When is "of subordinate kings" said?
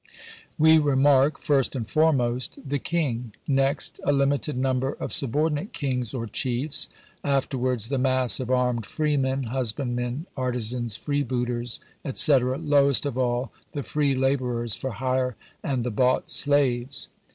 4.93-6.11